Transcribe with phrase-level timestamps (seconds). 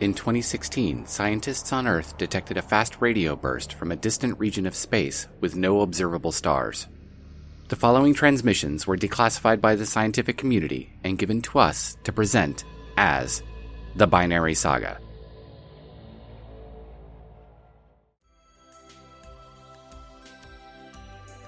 [0.00, 4.76] In 2016, scientists on Earth detected a fast radio burst from a distant region of
[4.76, 6.86] space with no observable stars.
[7.66, 12.64] The following transmissions were declassified by the scientific community and given to us to present
[12.96, 13.42] as
[13.96, 15.00] the Binary Saga.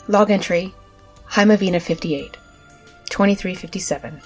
[0.09, 0.75] Log entry
[1.29, 2.33] Hymavina 58,
[3.11, 4.21] 2357,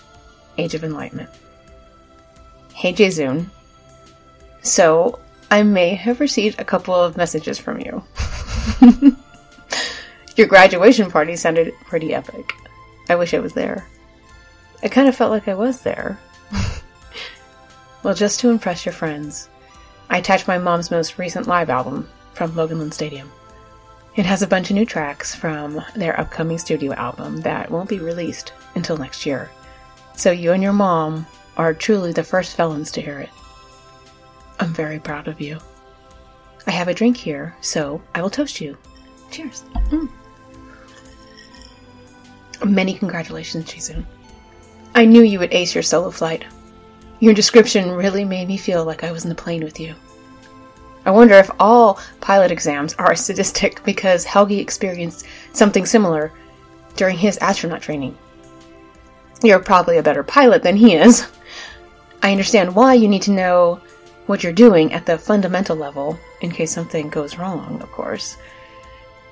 [0.57, 1.29] Age of Enlightenment.
[2.73, 3.51] Hey Jayzun.
[4.65, 8.03] So, I may have received a couple of messages from you.
[10.37, 12.55] Your graduation party sounded pretty epic.
[13.11, 13.87] I wish I was there.
[14.83, 16.19] I kind of felt like I was there.
[18.03, 19.51] well, just to impress your friends,
[20.09, 23.31] I attached my mom's most recent live album from Loganland Stadium.
[24.17, 27.99] It has a bunch of new tracks from their upcoming studio album that won't be
[27.99, 29.51] released until next year.
[30.17, 31.27] So you and your mom
[31.59, 33.31] are truly the first felons to hear it.
[34.61, 35.59] I'm very proud of you.
[36.67, 38.77] I have a drink here, so I will toast you.
[39.31, 39.65] Cheers.
[39.91, 40.09] Mm.
[42.65, 44.05] Many congratulations, Jayzun.
[44.95, 46.45] I knew you would ace your solo flight.
[47.21, 49.95] Your description really made me feel like I was in the plane with you.
[51.05, 56.33] I wonder if all pilot exams are a sadistic because Helgi experienced something similar
[56.97, 58.17] during his astronaut training.
[59.43, 61.27] You're probably a better pilot than he is.
[62.23, 63.81] I understand why you need to know
[64.27, 68.37] what you're doing at the fundamental level in case something goes wrong, of course.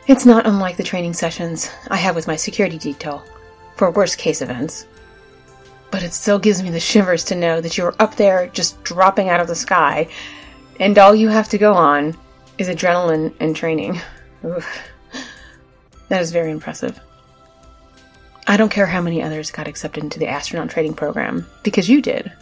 [0.06, 3.24] It's not unlike the training sessions I have with my security detail
[3.76, 4.86] for worst case events.
[5.90, 9.28] But it still gives me the shivers to know that you're up there just dropping
[9.28, 10.08] out of the sky
[10.80, 12.16] and all you have to go on
[12.58, 14.00] is adrenaline and training.
[14.44, 14.66] Oof.
[16.08, 16.98] That is very impressive.
[18.46, 22.02] I don't care how many others got accepted into the astronaut training program, because you
[22.02, 22.32] did.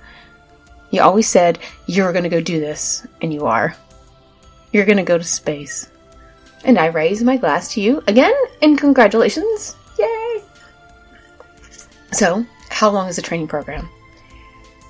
[0.90, 3.74] You always said You're going to go do this, and you are.
[4.72, 5.90] You're going to go to space.
[6.64, 9.76] And I raise my glass to you again, and congratulations!
[9.98, 10.42] Yay!
[12.12, 13.88] So, how long is the training program?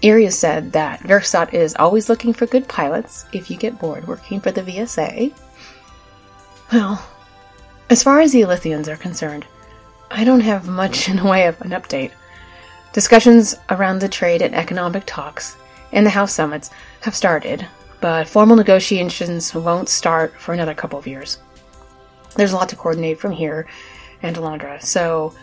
[0.02, 4.40] Iria said that Verkstad is always looking for good pilots if you get bored working
[4.40, 5.34] for the VSA.
[6.72, 7.04] Well,
[7.90, 9.44] as far as the Elythians are concerned,
[10.10, 12.12] I don't have much in the way of an update.
[12.92, 15.56] Discussions around the trade and economic talks
[15.92, 16.70] and the House summits
[17.00, 17.66] have started,
[18.00, 21.38] but formal negotiations won't start for another couple of years.
[22.36, 23.66] There's a lot to coordinate from here
[24.22, 25.34] and Alondra, so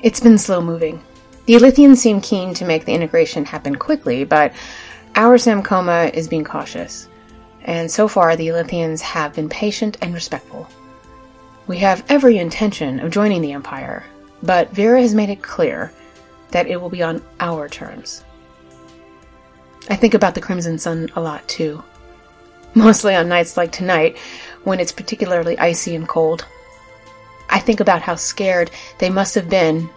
[0.00, 1.02] it's been slow moving.
[1.46, 4.52] The Elythians seem keen to make the integration happen quickly, but
[5.14, 7.08] our Samcoma is being cautious.
[7.62, 10.68] And so far, the Elythians have been patient and respectful.
[11.66, 14.04] We have every intention of joining the Empire,
[14.42, 15.92] but Vera has made it clear
[16.50, 18.22] that it will be on our terms.
[19.90, 21.82] I think about the Crimson Sun a lot too.
[22.74, 24.16] Mostly on nights like tonight,
[24.64, 26.46] when it's particularly icy and cold.
[27.50, 29.88] I think about how scared they must have been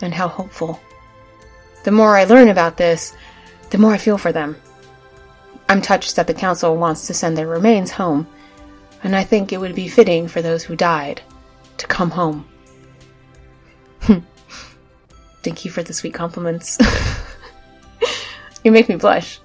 [0.00, 0.80] and how hopeful.
[1.84, 3.14] The more I learn about this,
[3.70, 4.56] the more I feel for them.
[5.68, 8.26] I'm touched that the Council wants to send their remains home,
[9.02, 11.20] and I think it would be fitting for those who died
[11.78, 12.46] to come home.
[15.42, 16.78] Thank you for the sweet compliments.
[18.64, 19.40] you make me blush.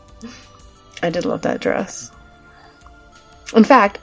[1.02, 2.12] I did love that dress.
[3.56, 4.00] In fact,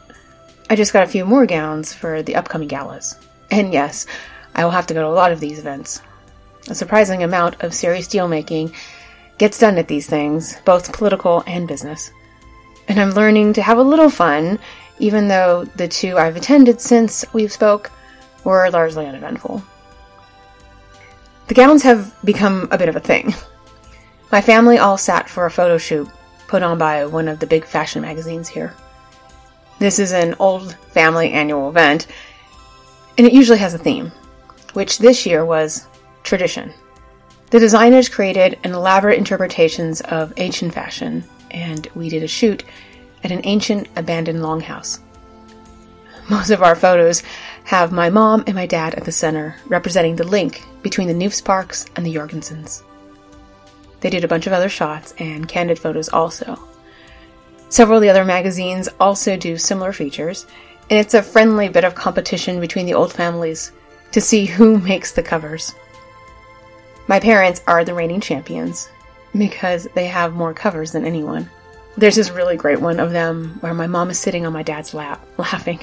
[0.71, 3.17] I just got a few more gowns for the upcoming galas.
[3.51, 4.07] And yes,
[4.55, 6.01] I will have to go to a lot of these events.
[6.69, 8.73] A surprising amount of serious deal making
[9.37, 12.11] gets done at these things, both political and business.
[12.89, 14.59] And I'm learning to have a little fun,
[14.99, 17.91] even though the two I've attended since we've spoke
[18.45, 19.63] were largely uneventful.
[21.49, 23.35] The gowns have become a bit of a thing.
[24.35, 26.11] My family all sat for a photo shoot
[26.49, 28.75] put on by one of the big fashion magazines here.
[29.79, 32.09] This is an old family annual event,
[33.17, 34.11] and it usually has a theme,
[34.73, 35.87] which this year was
[36.25, 36.75] tradition.
[37.51, 41.23] The designers created an elaborate interpretations of ancient fashion,
[41.53, 42.65] and we did a shoot
[43.23, 44.99] at an ancient abandoned longhouse.
[46.29, 47.23] Most of our photos
[47.63, 51.89] have my mom and my dad at the center, representing the link between the Newsparks
[51.95, 52.83] and the Jorgensens.
[54.05, 56.59] They did a bunch of other shots and candid photos also.
[57.71, 60.45] Several of the other magazines also do similar features,
[60.91, 63.73] and it's a friendly bit of competition between the old families
[64.13, 65.75] to see who makes the covers.
[67.09, 68.91] My parents are the reigning champions
[69.35, 71.49] because they have more covers than anyone.
[71.97, 74.93] There's this really great one of them where my mom is sitting on my dad's
[74.93, 75.81] lap, laughing,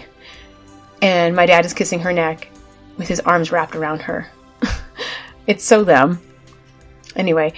[1.02, 2.52] and my dad is kissing her neck
[3.00, 4.30] with his arms wrapped around her.
[5.48, 6.22] it's so them.
[7.16, 7.54] Anyway,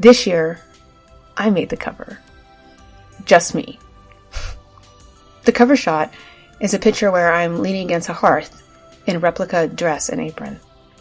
[0.00, 0.60] this year,
[1.36, 2.18] I made the cover.
[3.26, 3.78] just me.
[5.44, 6.12] The cover shot
[6.58, 8.62] is a picture where I'm leaning against a hearth
[9.06, 10.58] in a replica dress and apron,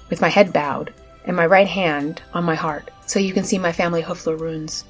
[0.09, 0.93] with my head bowed
[1.25, 4.83] and my right hand on my heart, so you can see my family Hoofler runes.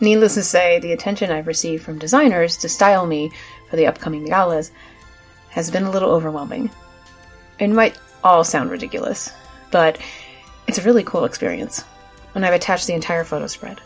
[0.00, 3.30] Needless to say, the attention I've received from designers to style me
[3.70, 4.72] for the upcoming galas
[5.50, 6.70] has been a little overwhelming.
[7.60, 9.32] It might all sound ridiculous,
[9.70, 9.98] but
[10.66, 11.84] it's a really cool experience,
[12.34, 13.80] and I've attached the entire photo spread.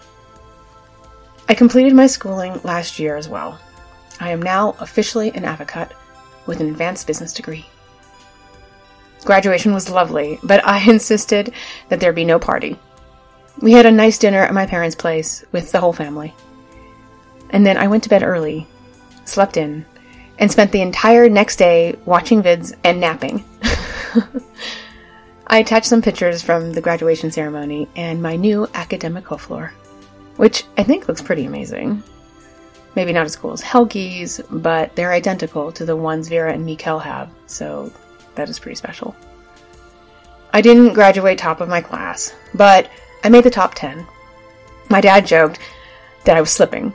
[1.49, 3.59] I completed my schooling last year as well.
[4.21, 5.93] I am now officially an advocate
[6.47, 7.67] with an advanced business degree.
[9.25, 11.53] Graduation was lovely, but I insisted
[11.89, 12.79] that there be no party.
[13.61, 16.35] We had a nice dinner at my parents' place with the whole family.
[17.51, 18.67] And then I went to bed early,
[19.25, 19.85] slept in,
[20.39, 23.45] and spent the entire next day watching vids and napping.
[25.51, 29.73] I attached some pictures from the graduation ceremony and my new academic floor,
[30.37, 32.03] which I think looks pretty amazing.
[32.95, 37.03] Maybe not as cool as Helgi's, but they're identical to the ones Vera and Mikkel
[37.03, 37.91] have, so
[38.35, 39.17] that is pretty special.
[40.53, 42.91] I didn't graduate top of my class, but
[43.25, 44.07] I made the top 10.
[44.91, 45.61] My dad joked
[46.25, 46.93] that I was slipping,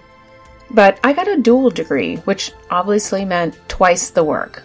[0.70, 4.64] but I got a dual degree, which obviously meant twice the work.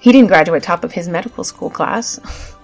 [0.00, 2.54] He didn't graduate top of his medical school class.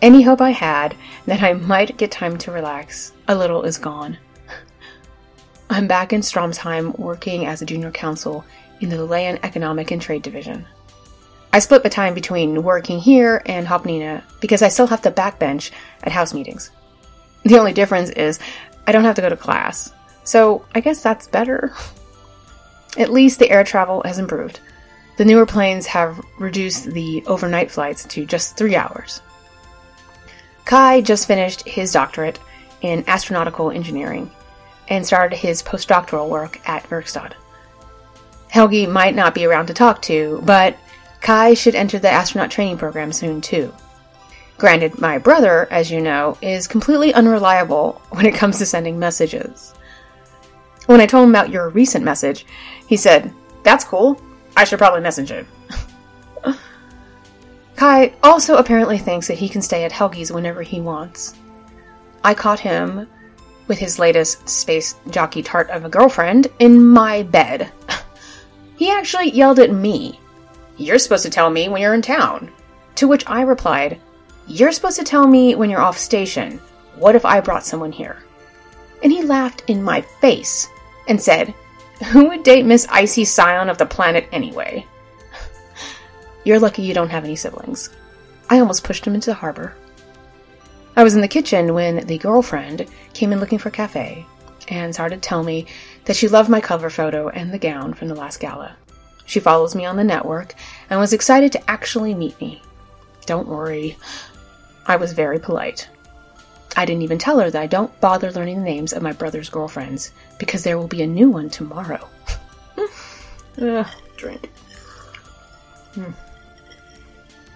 [0.00, 0.94] Any hope I had
[1.26, 4.16] that I might get time to relax a little is gone.
[5.70, 8.44] I'm back in Stromsheim working as a junior counsel
[8.80, 10.64] in the Lillean Economic and Trade Division.
[11.52, 15.72] I split my time between working here and Hopnina because I still have to backbench
[16.04, 16.70] at house meetings.
[17.44, 18.38] The only difference is
[18.86, 19.92] I don't have to go to class,
[20.22, 21.72] so I guess that's better.
[22.96, 24.60] At least the air travel has improved.
[25.16, 29.20] The newer planes have reduced the overnight flights to just three hours.
[30.68, 32.38] Kai just finished his doctorate
[32.82, 34.30] in astronautical engineering
[34.88, 37.32] and started his postdoctoral work at Verkstad.
[38.48, 40.76] Helgi might not be around to talk to, but
[41.22, 43.72] Kai should enter the astronaut training program soon too.
[44.58, 49.72] Granted, my brother, as you know, is completely unreliable when it comes to sending messages.
[50.84, 52.44] When I told him about your recent message,
[52.86, 53.32] he said,
[53.62, 54.20] That's cool.
[54.54, 55.46] I should probably message him.
[57.78, 61.36] Kai also apparently thinks that he can stay at Helgi's whenever he wants.
[62.24, 63.06] I caught him
[63.68, 67.70] with his latest space jockey tart of a girlfriend in my bed.
[68.76, 70.18] he actually yelled at me
[70.76, 72.50] you're supposed to tell me when you're in town.
[72.96, 74.00] To which I replied,
[74.48, 76.58] You're supposed to tell me when you're off station.
[76.96, 78.24] What if I brought someone here?
[79.04, 80.68] And he laughed in my face
[81.06, 81.54] and said,
[82.12, 84.84] Who would date Miss Icy Scion of the planet anyway?
[86.48, 87.90] You're lucky you don't have any siblings.
[88.48, 89.74] I almost pushed him into the harbor.
[90.96, 94.24] I was in the kitchen when the girlfriend came in looking for cafe
[94.68, 95.66] and started to tell me
[96.06, 98.74] that she loved my cover photo and the gown from the last gala.
[99.26, 100.54] She follows me on the network
[100.88, 102.62] and was excited to actually meet me.
[103.26, 103.98] Don't worry,
[104.86, 105.86] I was very polite.
[106.78, 109.50] I didn't even tell her that I don't bother learning the names of my brother's
[109.50, 112.08] girlfriends because there will be a new one tomorrow.
[113.60, 113.86] Ugh,
[114.16, 114.48] drink.
[115.92, 116.12] Hmm.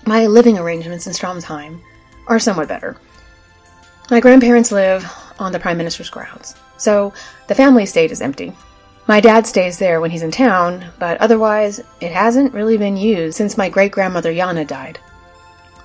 [0.04, 1.80] My living arrangements in Stromsheim
[2.26, 2.96] are somewhat better.
[4.10, 5.08] My grandparents live
[5.38, 7.12] on the Prime Minister's grounds, so
[7.46, 8.52] the family estate is empty.
[9.06, 13.36] My dad stays there when he's in town, but otherwise, it hasn't really been used
[13.36, 14.98] since my great grandmother Jana died.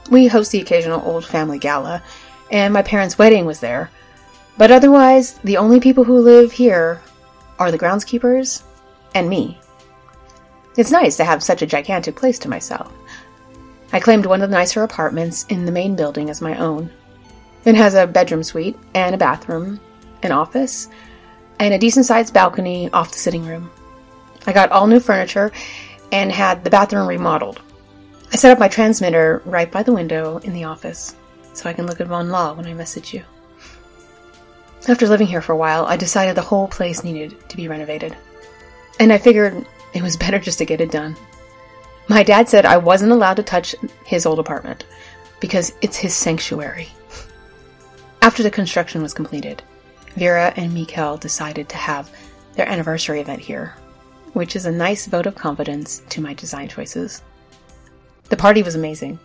[0.09, 2.01] We host the occasional old family gala,
[2.51, 3.91] and my parents' wedding was there,
[4.57, 7.01] but otherwise, the only people who live here
[7.59, 8.63] are the groundskeepers
[9.13, 9.59] and me.
[10.75, 12.91] It's nice to have such a gigantic place to myself.
[13.93, 16.91] I claimed one of the nicer apartments in the main building as my own.
[17.65, 19.79] It has a bedroom suite and a bathroom,
[20.23, 20.89] an office,
[21.59, 23.69] and a decent sized balcony off the sitting room.
[24.45, 25.51] I got all new furniture
[26.11, 27.61] and had the bathroom remodeled.
[28.31, 31.15] I set up my transmitter right by the window in the office
[31.53, 33.23] so I can look at Von Law when I message you.
[34.87, 38.15] After living here for a while, I decided the whole place needed to be renovated.
[38.99, 41.17] And I figured it was better just to get it done.
[42.09, 44.85] My dad said I wasn't allowed to touch his old apartment
[45.41, 46.89] because it's his sanctuary.
[48.21, 49.61] After the construction was completed,
[50.15, 52.09] Vera and Mikkel decided to have
[52.55, 53.75] their anniversary event here,
[54.33, 57.21] which is a nice vote of confidence to my design choices.
[58.29, 59.19] The party was amazing.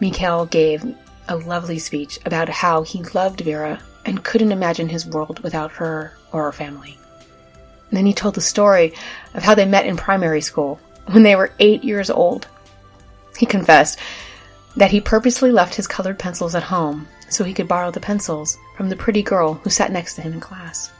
[0.00, 0.84] Mikkel gave
[1.28, 6.16] a lovely speech about how he loved Vera and couldn't imagine his world without her
[6.32, 6.96] or her family.
[7.90, 8.94] And then he told the story
[9.34, 12.46] of how they met in primary school when they were eight years old.
[13.36, 13.98] He confessed
[14.76, 18.56] that he purposely left his colored pencils at home so he could borrow the pencils
[18.76, 20.90] from the pretty girl who sat next to him in class.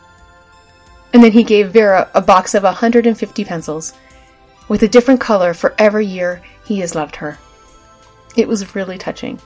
[1.13, 3.93] And then he gave Vera a box of 150 pencils,
[4.69, 7.39] with a different color for every year he has loved her.
[8.37, 9.41] It was really touching.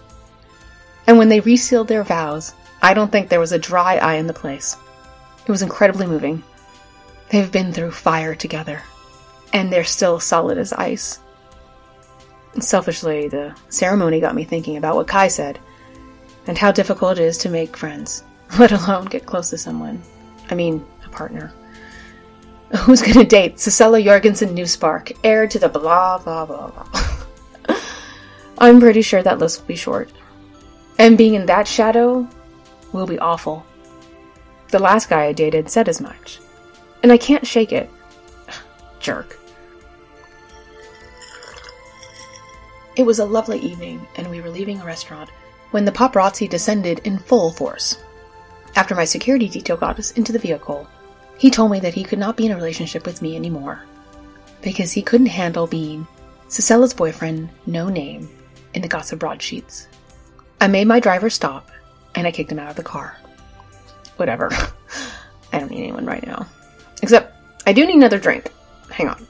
[1.06, 4.26] And when they resealed their vows, I don't think there was a dry eye in
[4.26, 4.76] the place.
[5.46, 6.42] It was incredibly moving.
[7.28, 8.82] They've been through fire together,
[9.52, 11.18] and they're still solid as ice.
[12.58, 15.58] Selfishly, the ceremony got me thinking about what Kai said,
[16.46, 18.24] and how difficult it is to make friends,
[18.58, 20.02] let alone get close to someone.
[20.50, 21.52] I mean, a partner.
[22.78, 27.76] Who's gonna date Cicella Jorgensen Newspark, heir to the blah blah blah blah?
[28.58, 30.10] I'm pretty sure that list will be short.
[30.98, 32.28] And being in that shadow
[32.92, 33.64] will be awful.
[34.68, 36.40] The last guy I dated said as much.
[37.02, 37.90] And I can't shake it.
[39.00, 39.39] Jerk.
[42.96, 45.30] It was a lovely evening, and we were leaving a restaurant
[45.70, 47.98] when the paparazzi descended in full force.
[48.76, 50.88] After my security detail got us into the vehicle,
[51.38, 53.84] he told me that he could not be in a relationship with me anymore
[54.62, 56.06] because he couldn't handle being
[56.48, 58.28] Cicella's boyfriend, no name,
[58.74, 59.86] in the gossip broadsheets.
[60.60, 61.70] I made my driver stop
[62.14, 63.16] and I kicked him out of the car.
[64.16, 64.50] Whatever.
[65.52, 66.46] I don't need anyone right now.
[67.02, 67.34] Except,
[67.66, 68.52] I do need another drink.
[68.90, 69.26] Hang on.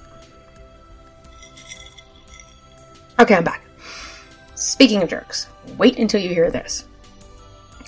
[3.21, 3.63] Okay, I'm back.
[4.55, 5.47] Speaking of jerks,
[5.77, 6.87] wait until you hear this.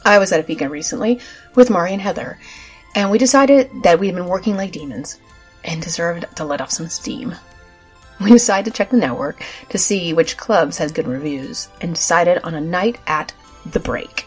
[0.05, 1.21] I was at a fika recently
[1.55, 2.39] with Mari and Heather,
[2.95, 5.19] and we decided that we had been working like demons
[5.65, 7.35] and deserved to let off some steam.
[8.21, 12.43] We decided to check the network to see which clubs had good reviews and decided
[12.45, 13.33] on a night at
[13.65, 14.27] The Break.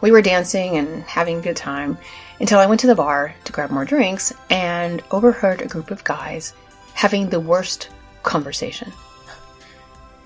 [0.00, 1.96] We were dancing and having a good time
[2.40, 6.02] until I went to the bar to grab more drinks and overheard a group of
[6.02, 6.54] guys
[6.94, 7.90] having the worst
[8.24, 8.92] conversation.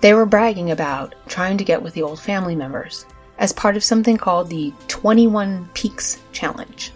[0.01, 3.05] They were bragging about trying to get with the old family members
[3.39, 6.93] as part of something called the 21 Peaks Challenge.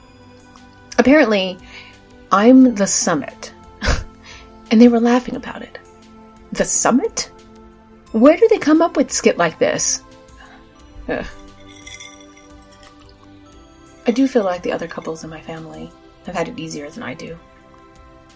[0.98, 1.58] Apparently,
[2.32, 3.52] I'm the summit,
[4.70, 5.78] and they were laughing about it.
[6.52, 7.30] The summit?
[8.12, 10.02] Where do they come up with skit like this?
[11.08, 11.26] Ugh.
[14.06, 15.90] I do feel like the other couples in my family
[16.26, 17.38] have had it easier than I do.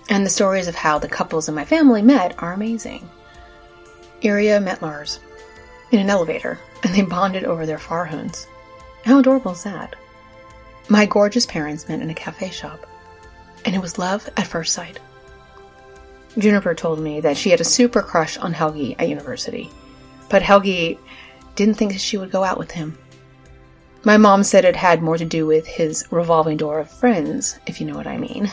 [0.08, 3.08] And the stories of how the couples in my family met are amazing.
[4.22, 5.20] Iria met Lars
[5.90, 8.46] in an elevator, and they bonded over their farhoons.
[9.04, 9.94] How adorable is that?
[10.88, 12.86] My gorgeous parents met in a cafe shop,
[13.64, 14.98] and it was love at first sight.
[16.36, 19.70] Juniper told me that she had a super crush on Helgi at university,
[20.28, 20.98] but Helgi
[21.54, 22.98] didn't think she would go out with him.
[24.04, 27.80] My mom said it had more to do with his revolving door of friends, if
[27.80, 28.50] you know what I mean.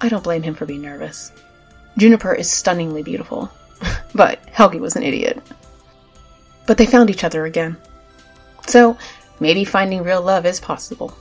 [0.00, 1.30] I don't blame him for being nervous.
[1.98, 3.50] Juniper is stunningly beautiful,
[4.14, 5.42] but Helgi was an idiot.
[6.66, 7.76] But they found each other again.
[8.66, 8.96] So,
[9.40, 11.16] maybe finding real love is possible.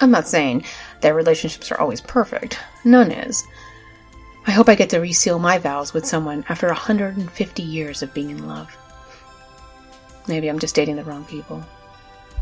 [0.00, 0.64] I'm not saying
[1.02, 2.58] that relationships are always perfect.
[2.84, 3.44] None is.
[4.46, 8.30] I hope I get to reseal my vows with someone after 150 years of being
[8.30, 8.74] in love.
[10.26, 11.62] Maybe I'm just dating the wrong people.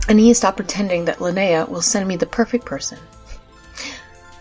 [0.08, 2.98] I need to stop pretending that Linnea will send me the perfect person.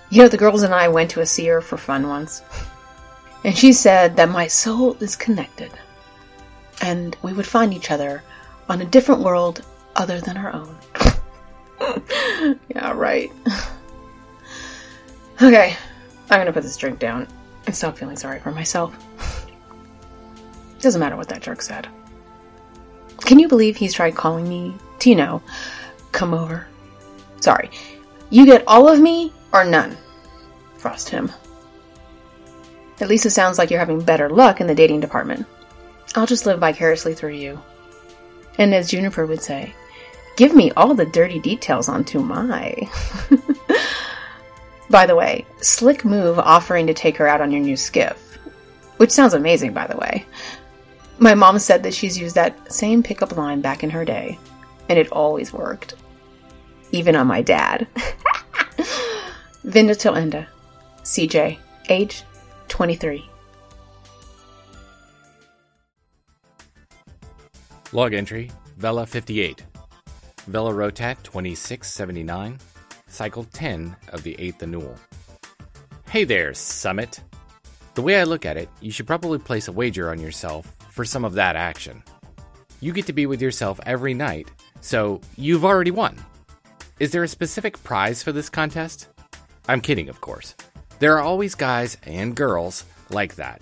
[0.10, 2.42] You know, the girls and I went to a seer for fun once.
[3.44, 5.72] And she said that my soul is connected.
[6.82, 8.24] And we would find each other
[8.70, 9.64] on a different world
[9.96, 10.78] other than our own.
[12.70, 13.32] yeah, right.
[15.42, 15.76] okay,
[16.30, 17.28] I'm gonna put this drink down
[17.66, 18.96] and stop feeling sorry for myself.
[20.80, 21.88] Doesn't matter what that jerk said.
[23.22, 25.42] Can you believe he's tried calling me to, you know,
[26.12, 26.68] come over?
[27.40, 27.70] Sorry.
[28.30, 29.98] You get all of me or none?
[30.78, 31.32] Frost him.
[33.00, 35.46] At least it sounds like you're having better luck in the dating department.
[36.16, 37.62] I'll just live vicariously through you.
[38.58, 39.74] And as Juniper would say,
[40.36, 42.76] give me all the dirty details onto my.
[44.90, 48.24] by the way, slick move offering to take her out on your new skiff.
[48.98, 50.26] Which sounds amazing, by the way.
[51.20, 54.40] My mom said that she's used that same pickup line back in her day,
[54.90, 55.96] and it always worked.
[56.92, 57.88] Even on my dad.
[59.66, 60.48] Vinda till Enda.
[61.04, 61.60] CJ.
[61.90, 62.24] Age
[62.68, 63.30] 23.
[67.94, 69.64] Log entry Vela 58.
[70.48, 72.60] Vela Rotat 2679.
[73.08, 74.96] Cycle 10 of the 8th Annual.
[76.10, 77.22] Hey there, Summit!
[77.96, 81.04] The way I look at it, you should probably place a wager on yourself for
[81.04, 82.04] some of that action.
[82.80, 86.16] You get to be with yourself every night, so you've already won.
[87.00, 89.08] Is there a specific prize for this contest?
[89.68, 90.56] I'm kidding, of course.
[91.00, 93.62] There are always guys and girls like that.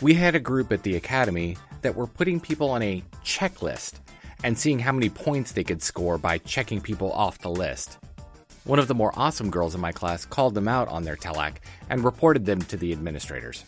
[0.00, 4.00] We had a group at the academy that were putting people on a checklist
[4.42, 7.98] and seeing how many points they could score by checking people off the list.
[8.64, 11.56] One of the more awesome girls in my class called them out on their TELAC
[11.90, 13.64] and reported them to the administrators.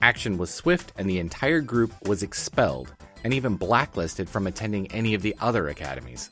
[0.00, 5.14] Action was swift, and the entire group was expelled and even blacklisted from attending any
[5.14, 6.30] of the other academies.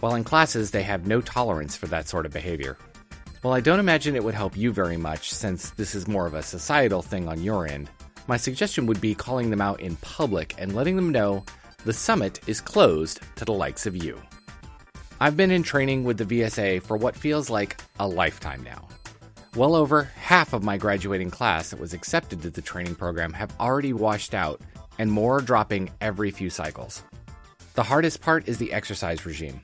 [0.00, 2.76] While in classes, they have no tolerance for that sort of behavior.
[3.42, 6.34] While I don't imagine it would help you very much, since this is more of
[6.34, 7.90] a societal thing on your end,
[8.28, 11.44] my suggestion would be calling them out in public and letting them know
[11.84, 14.22] the summit is closed to the likes of you.
[15.20, 18.86] I've been in training with the VSA for what feels like a lifetime now.
[19.56, 23.52] Well over half of my graduating class that was accepted to the training program have
[23.58, 24.60] already washed out,
[25.00, 27.02] and more are dropping every few cycles.
[27.74, 29.62] The hardest part is the exercise regime.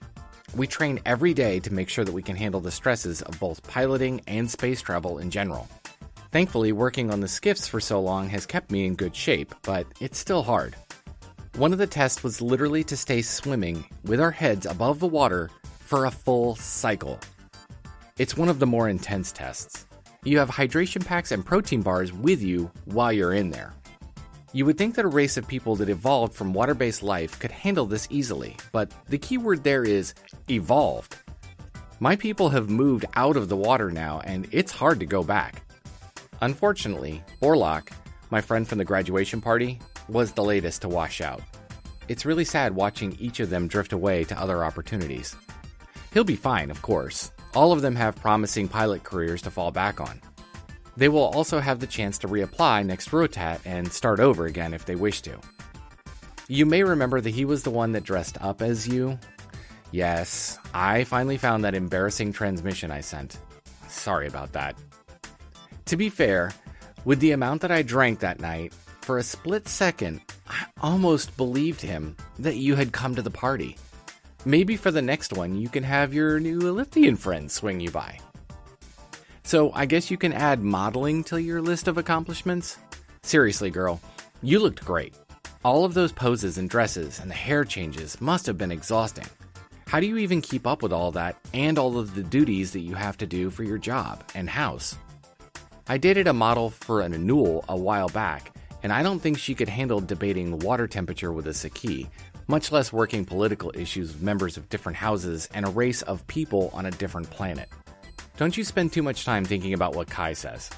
[0.54, 3.62] We train every day to make sure that we can handle the stresses of both
[3.64, 5.68] piloting and space travel in general.
[6.32, 9.86] Thankfully, working on the skiffs for so long has kept me in good shape, but
[10.00, 10.76] it's still hard.
[11.56, 15.50] One of the tests was literally to stay swimming with our heads above the water
[15.80, 17.18] for a full cycle.
[18.18, 19.86] It's one of the more intense tests.
[20.24, 23.74] You have hydration packs and protein bars with you while you're in there.
[24.52, 27.50] You would think that a race of people that evolved from water based life could
[27.50, 30.14] handle this easily, but the key word there is
[30.48, 31.16] evolved.
[32.00, 35.62] My people have moved out of the water now, and it's hard to go back.
[36.40, 37.90] Unfortunately, Orlok,
[38.30, 41.42] my friend from the graduation party, was the latest to wash out.
[42.08, 45.36] It's really sad watching each of them drift away to other opportunities.
[46.14, 47.32] He'll be fine, of course.
[47.54, 50.20] All of them have promising pilot careers to fall back on.
[50.98, 54.84] They will also have the chance to reapply next Rotat and start over again if
[54.84, 55.38] they wish to.
[56.48, 59.16] You may remember that he was the one that dressed up as you.
[59.92, 63.38] Yes, I finally found that embarrassing transmission I sent.
[63.86, 64.74] Sorry about that.
[65.84, 66.52] To be fair,
[67.04, 71.80] with the amount that I drank that night, for a split second, I almost believed
[71.80, 73.76] him that you had come to the party.
[74.44, 78.18] Maybe for the next one, you can have your new Elythian friend swing you by.
[79.48, 82.76] So I guess you can add modeling to your list of accomplishments?
[83.22, 83.98] Seriously, girl,
[84.42, 85.14] you looked great.
[85.64, 89.24] All of those poses and dresses and the hair changes must have been exhausting.
[89.86, 92.80] How do you even keep up with all that and all of the duties that
[92.80, 94.98] you have to do for your job and house?
[95.88, 99.54] I dated a model for an annual a while back, and I don't think she
[99.54, 102.10] could handle debating water temperature with a Saki,
[102.48, 106.70] much less working political issues with members of different houses and a race of people
[106.74, 107.70] on a different planet.
[108.38, 110.70] Don't you spend too much time thinking about what Kai says.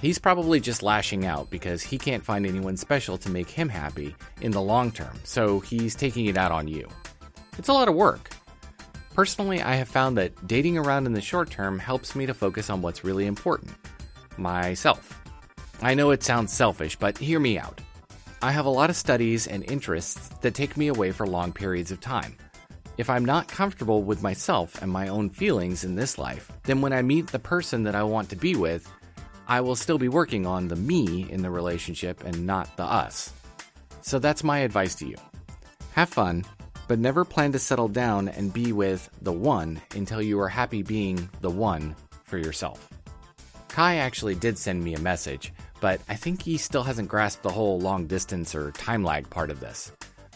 [0.00, 4.16] He's probably just lashing out because he can't find anyone special to make him happy
[4.40, 6.88] in the long term, so he's taking it out on you.
[7.56, 8.30] It's a lot of work.
[9.14, 12.68] Personally, I have found that dating around in the short term helps me to focus
[12.68, 13.72] on what's really important
[14.36, 15.22] myself.
[15.82, 17.80] I know it sounds selfish, but hear me out.
[18.42, 21.92] I have a lot of studies and interests that take me away for long periods
[21.92, 22.34] of time.
[22.96, 26.92] If I'm not comfortable with myself and my own feelings in this life, then when
[26.92, 28.88] I meet the person that I want to be with,
[29.48, 33.32] I will still be working on the me in the relationship and not the us.
[34.02, 35.16] So that's my advice to you.
[35.94, 36.44] Have fun,
[36.86, 40.82] but never plan to settle down and be with the one until you are happy
[40.82, 42.88] being the one for yourself.
[43.68, 47.50] Kai actually did send me a message, but I think he still hasn't grasped the
[47.50, 49.90] whole long distance or time lag part of this.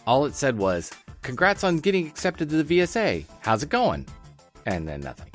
[0.08, 0.90] All it said was,
[1.22, 3.24] Congrats on getting accepted to the VSA.
[3.40, 4.06] How's it going?
[4.66, 5.30] And then nothing.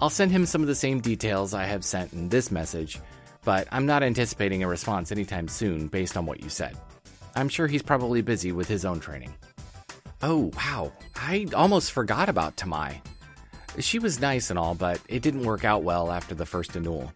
[0.00, 2.98] I'll send him some of the same details I have sent in this message,
[3.44, 6.76] but I'm not anticipating a response anytime soon based on what you said.
[7.34, 9.34] I'm sure he's probably busy with his own training.
[10.22, 10.92] Oh, wow.
[11.16, 13.00] I almost forgot about Tamai.
[13.78, 17.12] She was nice and all, but it didn't work out well after the first annul.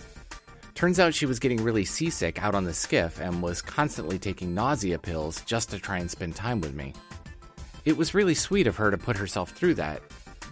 [0.75, 4.55] Turns out she was getting really seasick out on the skiff and was constantly taking
[4.55, 6.93] nausea pills just to try and spend time with me.
[7.85, 10.01] It was really sweet of her to put herself through that.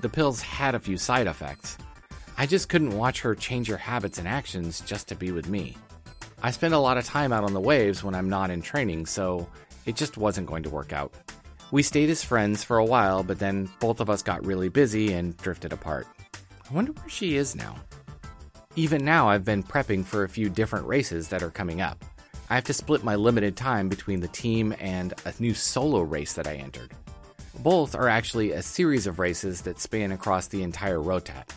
[0.02, 1.78] The pills had a few side effects.
[2.36, 5.78] I just couldn't watch her change her habits and actions just to be with me.
[6.42, 9.06] I spend a lot of time out on the waves when I'm not in training,
[9.06, 9.48] so
[9.86, 11.14] it just wasn't going to work out.
[11.70, 15.14] We stayed as friends for a while, but then both of us got really busy
[15.14, 16.06] and drifted apart.
[16.70, 17.76] I wonder where she is now.
[18.76, 22.04] Even now, I've been prepping for a few different races that are coming up.
[22.50, 26.34] I have to split my limited time between the team and a new solo race
[26.34, 26.92] that I entered.
[27.62, 31.48] Both are actually a series of races that span across the entire Rotat.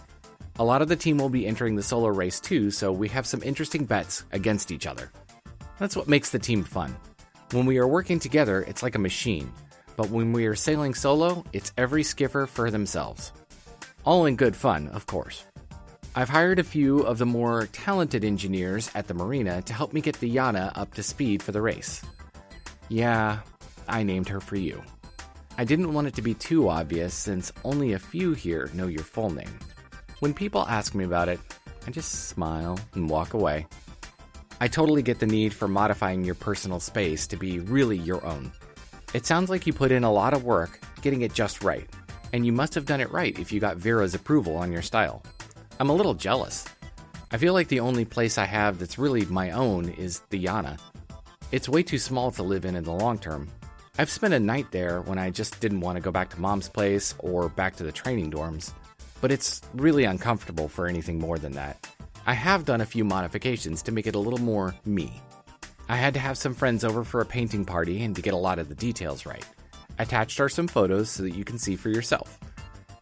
[0.59, 3.25] A lot of the team will be entering the solo race too, so we have
[3.25, 5.11] some interesting bets against each other.
[5.79, 6.95] That's what makes the team fun.
[7.53, 9.51] When we are working together, it's like a machine,
[9.97, 13.31] but when we are sailing solo, it's every skipper for themselves.
[14.03, 15.43] All in good fun, of course.
[16.13, 20.01] I've hired a few of the more talented engineers at the marina to help me
[20.01, 22.03] get the Yana up to speed for the race.
[22.89, 23.39] Yeah,
[23.87, 24.83] I named her for you.
[25.57, 29.03] I didn't want it to be too obvious since only a few here know your
[29.03, 29.57] full name.
[30.19, 31.39] When people ask me about it,
[31.87, 33.65] I just smile and walk away.
[34.59, 38.51] I totally get the need for modifying your personal space to be really your own.
[39.13, 41.89] It sounds like you put in a lot of work getting it just right,
[42.33, 45.23] and you must have done it right if you got Vera's approval on your style.
[45.79, 46.65] I'm a little jealous.
[47.31, 50.77] I feel like the only place I have that's really my own is the Yana.
[51.53, 53.47] It's way too small to live in in the long term.
[53.97, 56.67] I've spent a night there when I just didn't want to go back to mom's
[56.67, 58.73] place or back to the training dorms,
[59.21, 61.87] but it's really uncomfortable for anything more than that.
[62.25, 65.21] I have done a few modifications to make it a little more me.
[65.87, 68.37] I had to have some friends over for a painting party and to get a
[68.37, 69.45] lot of the details right.
[69.97, 72.37] Attached are some photos so that you can see for yourself.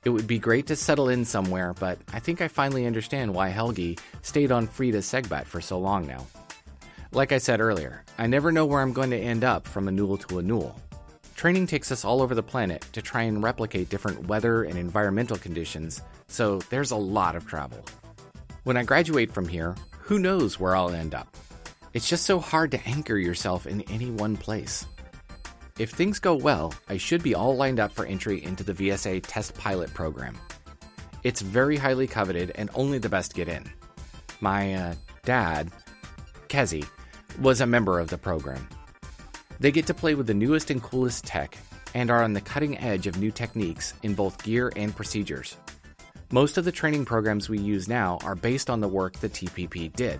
[0.06, 3.50] It would be great to settle in somewhere, but I think I finally understand why
[3.50, 6.28] Helgi stayed on Frida Segbat for so long now.
[7.14, 9.92] Like I said earlier, I never know where I'm going to end up from a
[9.92, 10.82] Newell to a Newell.
[11.36, 15.38] Training takes us all over the planet to try and replicate different weather and environmental
[15.38, 17.86] conditions, so there's a lot of travel.
[18.64, 21.28] When I graduate from here, who knows where I'll end up?
[21.94, 24.84] It's just so hard to anchor yourself in any one place.
[25.78, 29.24] If things go well, I should be all lined up for entry into the VSA
[29.28, 30.36] test pilot program.
[31.24, 33.72] It's very highly coveted and only the best get in.
[34.42, 34.96] My uh,
[35.26, 35.72] dad,
[36.50, 36.88] Kezi,
[37.40, 38.68] was a member of the program.
[39.60, 41.58] They get to play with the newest and coolest tech
[41.94, 45.56] and are on the cutting edge of new techniques in both gear and procedures.
[46.32, 49.94] Most of the training programs we use now are based on the work the TPP
[49.94, 50.20] did.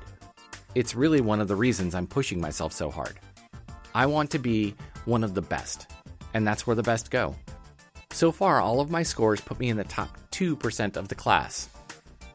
[0.76, 3.20] It's really one of the reasons I'm pushing myself so hard.
[3.96, 5.92] I want to be one of the best,
[6.34, 7.36] and that's where the best go.
[8.12, 11.70] So far, all of my scores put me in the top 2% of the class.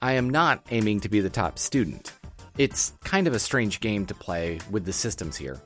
[0.02, 2.12] I am not aiming to be the top student.
[2.58, 5.60] It's kind of a strange game to play with the systems here.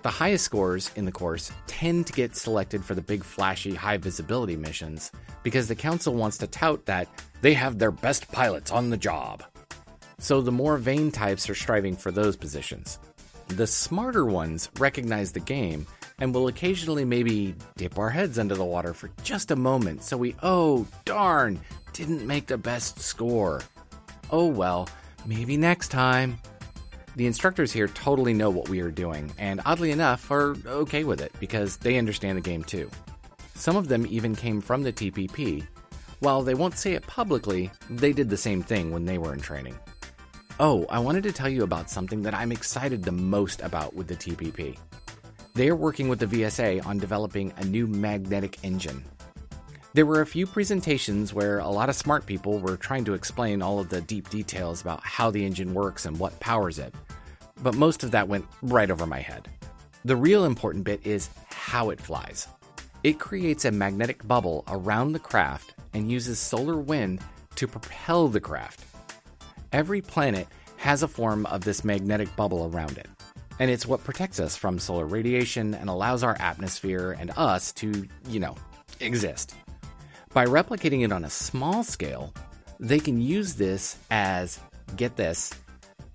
[0.00, 3.98] The highest scores in the course tend to get selected for the big, flashy, high
[3.98, 7.06] visibility missions because the council wants to tout that
[7.42, 9.44] they have their best pilots on the job.
[10.20, 12.98] So the more vain types are striving for those positions.
[13.48, 15.86] The smarter ones recognize the game
[16.18, 20.16] and will occasionally maybe dip our heads under the water for just a moment so
[20.16, 21.60] we, oh, darn,
[21.92, 23.60] didn't make the best score.
[24.30, 24.88] Oh well,
[25.26, 26.38] maybe next time.
[27.16, 31.20] The instructors here totally know what we are doing, and oddly enough, are okay with
[31.20, 32.90] it because they understand the game too.
[33.54, 35.66] Some of them even came from the TPP.
[36.20, 39.40] While they won't say it publicly, they did the same thing when they were in
[39.40, 39.78] training.
[40.58, 44.06] Oh, I wanted to tell you about something that I'm excited the most about with
[44.06, 44.78] the TPP.
[45.54, 49.04] They are working with the VSA on developing a new magnetic engine.
[49.94, 53.60] There were a few presentations where a lot of smart people were trying to explain
[53.60, 56.94] all of the deep details about how the engine works and what powers it,
[57.62, 59.48] but most of that went right over my head.
[60.06, 62.48] The real important bit is how it flies.
[63.04, 67.20] It creates a magnetic bubble around the craft and uses solar wind
[67.56, 68.86] to propel the craft.
[69.74, 73.08] Every planet has a form of this magnetic bubble around it,
[73.58, 78.08] and it's what protects us from solar radiation and allows our atmosphere and us to,
[78.26, 78.56] you know,
[78.98, 79.54] exist.
[80.34, 82.32] By replicating it on a small scale,
[82.80, 84.58] they can use this as,
[84.96, 85.52] get this,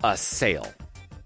[0.02, 0.66] a sail.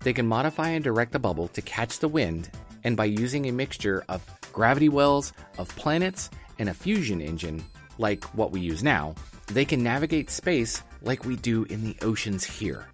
[0.01, 2.51] They can modify and direct the bubble to catch the wind,
[2.85, 6.29] and by using a mixture of gravity wells, of planets,
[6.59, 7.65] and a fusion engine,
[7.97, 9.15] like what we use now,
[9.47, 12.89] they can navigate space like we do in the oceans here.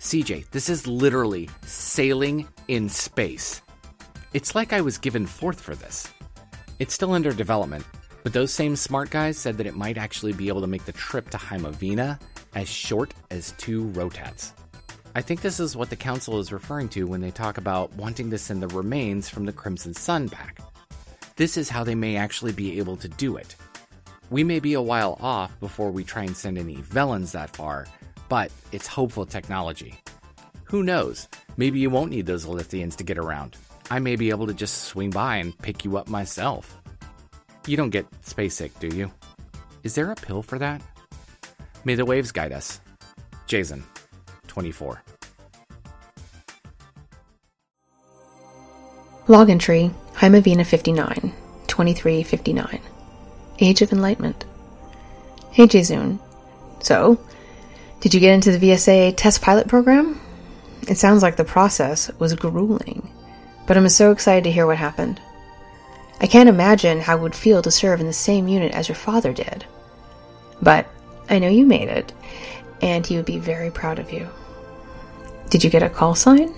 [0.00, 3.62] CJ, this is literally sailing in space.
[4.34, 6.12] It's like I was given forth for this.
[6.80, 7.84] It's still under development,
[8.28, 10.92] but those same smart guys said that it might actually be able to make the
[10.92, 12.20] trip to Hymavina
[12.54, 14.52] as short as two rotats.
[15.14, 18.28] I think this is what the Council is referring to when they talk about wanting
[18.28, 20.58] to send the remains from the Crimson Sun back.
[21.36, 23.56] This is how they may actually be able to do it.
[24.28, 27.86] We may be a while off before we try and send any Velens that far,
[28.28, 29.94] but it's hopeful technology.
[30.64, 31.28] Who knows?
[31.56, 33.56] Maybe you won't need those Lithians to get around.
[33.90, 36.77] I may be able to just swing by and pick you up myself.
[37.68, 39.10] You don't get space sick, do you?
[39.82, 40.80] Is there a pill for that?
[41.84, 42.80] May the waves guide us.
[43.46, 43.82] Jayzun,
[44.46, 45.02] 24.
[49.26, 51.34] Log entry Hymavina 59,
[51.66, 52.80] 2359.
[53.58, 54.46] Age of Enlightenment.
[55.52, 56.18] Hey Jayzun.
[56.80, 57.20] So,
[58.00, 60.18] did you get into the VSA test pilot program?
[60.88, 63.10] It sounds like the process was grueling,
[63.66, 65.20] but I'm so excited to hear what happened.
[66.20, 68.96] I can't imagine how it would feel to serve in the same unit as your
[68.96, 69.64] father did.
[70.60, 70.86] But
[71.30, 72.12] I know you made it,
[72.82, 74.28] and he would be very proud of you.
[75.50, 76.52] Did you get a call sign?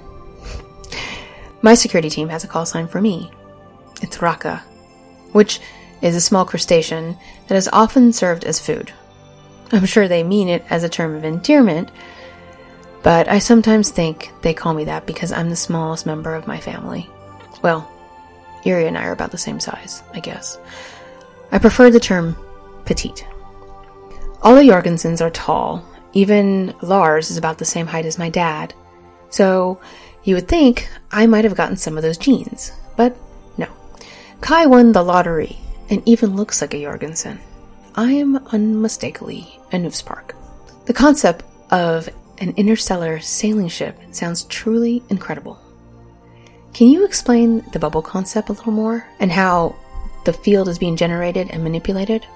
[1.62, 3.31] My security team has a call sign for me.
[4.01, 4.62] It's Raka,
[5.33, 5.61] which
[6.01, 7.18] is a small crustacean
[7.49, 8.92] that is often served as food.
[9.73, 11.90] I'm sure they mean it as a term of endearment,
[13.03, 16.59] but I sometimes think they call me that because I'm the smallest member of my
[16.59, 17.09] family.
[17.62, 17.90] Well,
[18.64, 20.59] Yuri and I are about the same size, I guess.
[21.53, 22.37] I prefer the term
[22.85, 23.27] petite.
[24.42, 25.85] All the Jorgensens are tall.
[26.12, 28.75] Even Lars is about the same height as my dad.
[29.31, 29.81] So
[30.25, 33.16] you would think I might have gotten some of those genes, but
[33.57, 33.68] no.
[34.40, 37.40] Kai won the lottery and even looks like a Jorgensen.
[37.94, 40.33] I am unmistakably a Newspark.
[40.87, 45.61] The concept of an interstellar sailing ship sounds truly incredible.
[46.72, 49.76] Can you explain the bubble concept a little more and how
[50.24, 52.26] the field is being generated and manipulated?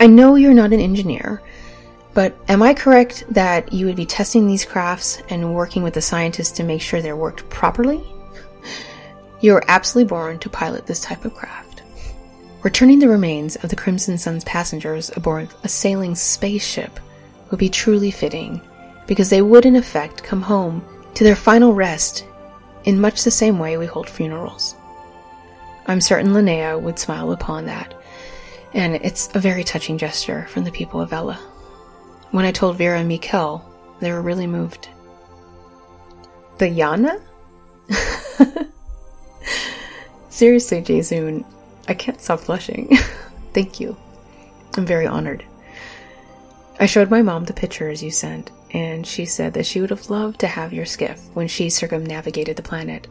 [0.00, 1.40] I know you're not an engineer,
[2.14, 6.02] but am I correct that you would be testing these crafts and working with the
[6.02, 8.02] scientists to make sure they're worked properly?
[9.40, 11.82] You are absolutely born to pilot this type of craft.
[12.62, 16.98] Returning the remains of the Crimson Sun's passengers aboard a sailing spaceship
[17.50, 18.60] would be truly fitting,
[19.06, 22.26] because they would in effect come home to their final rest
[22.84, 24.76] in much the same way we hold funerals.
[25.86, 27.94] I'm certain Linnea would smile upon that,
[28.72, 31.38] and it's a very touching gesture from the people of Ella.
[32.30, 33.62] When I told Vera and Mikkel,
[34.00, 34.88] they were really moved.
[36.58, 37.20] The Yana?
[40.28, 41.44] Seriously, Jayzun,
[41.86, 42.96] I can't stop blushing.
[43.54, 43.96] Thank you.
[44.76, 45.44] I'm very honored.
[46.80, 50.10] I showed my mom the pictures you sent, and she said that she would have
[50.10, 53.06] loved to have your skiff when she circumnavigated the planet.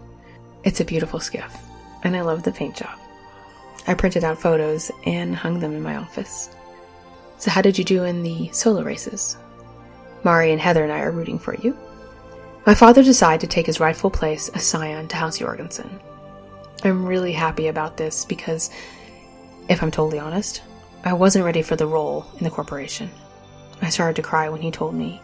[0.66, 1.58] It's a beautiful skiff,
[2.04, 3.00] and I love the paint job.
[3.88, 6.50] I printed out photos and hung them in my office.
[7.38, 9.38] So, how did you do in the solo races?
[10.24, 11.78] Mari and Heather and I are rooting for you.
[12.66, 16.00] My father decided to take his rightful place as scion to House Jorgensen.
[16.84, 18.70] I'm really happy about this because,
[19.70, 20.62] if I'm totally honest,
[21.06, 23.10] I wasn't ready for the role in the corporation.
[23.82, 25.22] I started to cry when he told me,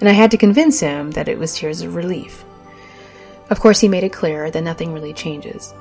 [0.00, 2.44] and I had to convince him that it was tears of relief.
[3.50, 5.72] Of course, he made it clear that nothing really changes,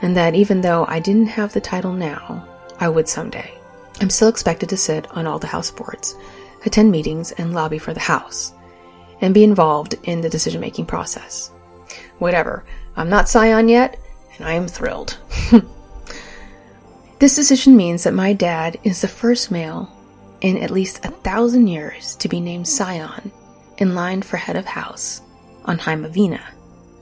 [0.00, 2.46] and that even though I didn't have the title now,
[2.80, 3.52] I would someday.
[4.00, 6.16] I'm still expected to sit on all the house boards,
[6.64, 8.52] attend meetings, and lobby for the house,
[9.20, 11.50] and be involved in the decision making process.
[12.18, 12.64] Whatever,
[12.96, 13.98] I'm not Scion yet,
[14.36, 15.18] and I am thrilled.
[17.18, 19.90] this decision means that my dad is the first male
[20.40, 23.30] in at least a thousand years to be named Scion,
[23.82, 25.20] in line for head of house
[25.66, 26.40] on Heimavina.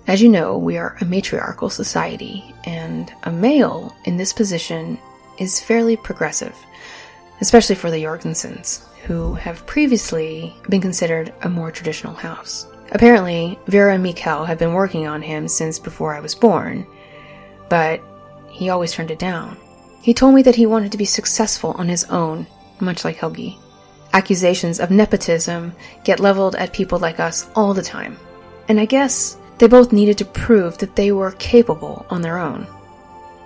[0.06, 4.98] As you know, we are a matriarchal society, and a male in this position
[5.38, 6.56] is fairly progressive,
[7.40, 12.66] especially for the Jorgensens, who have previously been considered a more traditional house.
[12.92, 16.86] Apparently, Vera and Mikkel have been working on him since before I was born,
[17.68, 18.02] but
[18.48, 19.56] he always turned it down.
[20.02, 22.46] He told me that he wanted to be successful on his own,
[22.80, 23.58] much like Helgi.
[24.12, 28.18] Accusations of nepotism get leveled at people like us all the time.
[28.68, 32.66] And I guess they both needed to prove that they were capable on their own.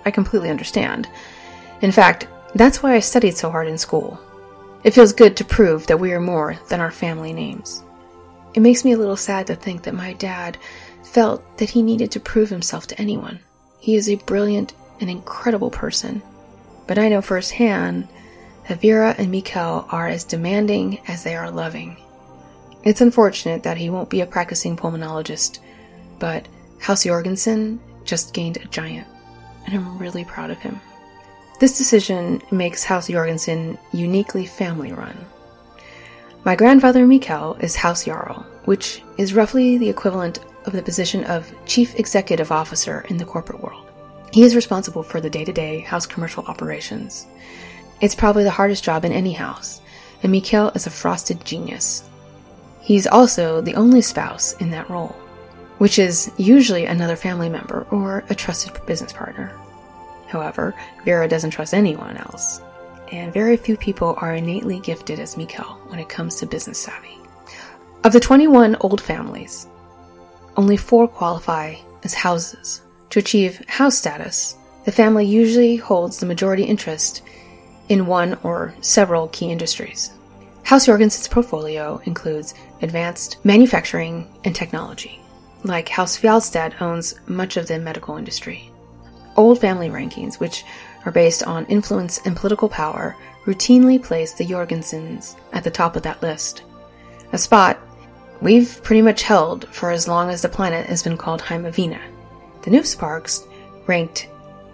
[0.05, 1.07] I completely understand.
[1.81, 4.19] In fact, that's why I studied so hard in school.
[4.83, 7.83] It feels good to prove that we are more than our family names.
[8.53, 10.57] It makes me a little sad to think that my dad
[11.03, 13.39] felt that he needed to prove himself to anyone.
[13.79, 16.21] He is a brilliant and incredible person.
[16.87, 18.07] But I know firsthand
[18.67, 21.97] that Vera and Mikkel are as demanding as they are loving.
[22.83, 25.59] It's unfortunate that he won't be a practicing pulmonologist
[26.19, 26.47] but
[26.79, 29.07] House Jorgensen just gained a giant,
[29.65, 30.79] and I'm really proud of him.
[31.59, 35.17] This decision makes House Jorgensen uniquely family run.
[36.43, 41.51] My grandfather Mikkel is House Jarl, which is roughly the equivalent of the position of
[41.65, 43.89] Chief Executive Officer in the corporate world.
[44.31, 47.25] He is responsible for the day to day house commercial operations.
[48.01, 49.81] It's probably the hardest job in any house,
[50.23, 52.03] and Mikkel is a frosted genius.
[52.81, 55.15] He's also the only spouse in that role
[55.77, 59.51] which is usually another family member or a trusted business partner.
[60.27, 62.61] However, Vera doesn't trust anyone else,
[63.11, 67.17] and very few people are innately gifted as Mikkel when it comes to business savvy.
[68.03, 69.67] Of the 21 old families,
[70.57, 72.81] only four qualify as houses.
[73.11, 77.21] To achieve house status, the family usually holds the majority interest
[77.89, 80.11] in one or several key industries.
[80.63, 85.19] House Jorgensen's portfolio includes advanced manufacturing and technology,
[85.63, 88.71] like House Fjallstad owns much of the medical industry.
[89.37, 90.63] Old family rankings, which
[91.05, 96.01] are based on influence and political power, routinely place the Jorgensens at the top of
[96.03, 96.63] that list.
[97.31, 97.79] A spot
[98.41, 102.01] we've pretty much held for as long as the planet has been called Heimavina.
[102.63, 103.47] The Newsparks
[103.87, 104.27] ranked